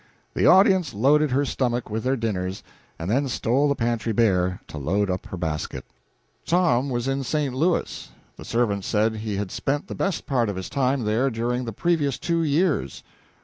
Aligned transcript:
The 0.33 0.47
audience 0.47 0.95
loaded 0.95 1.29
her 1.29 1.45
stomach 1.45 1.87
with 1.91 2.03
their 2.05 2.15
dinners, 2.17 2.63
and 2.97 3.07
then 3.07 3.27
stole 3.27 3.69
the 3.69 3.75
pantry 3.75 4.11
bare 4.11 4.59
to 4.69 4.79
load 4.79 5.11
up 5.11 5.27
her 5.27 5.37
basket. 5.37 5.85
Tom 6.43 6.89
was 6.89 7.07
in 7.07 7.23
St. 7.23 7.53
Louis. 7.53 8.09
The 8.35 8.43
servants 8.43 8.87
said 8.87 9.17
he 9.17 9.35
had 9.35 9.51
spent 9.51 9.85
the 9.87 9.93
best 9.93 10.25
part 10.25 10.49
of 10.49 10.55
his 10.55 10.71
time 10.71 11.03
there 11.03 11.29
during 11.29 11.65
the 11.65 11.71
previous 11.71 12.17
two 12.17 12.41
years. 12.41 13.03